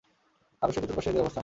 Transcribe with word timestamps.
আরশের 0.61 0.81
চতুর্পার্শ্বে 0.83 1.11
এঁদের 1.11 1.23
অবস্থান। 1.23 1.39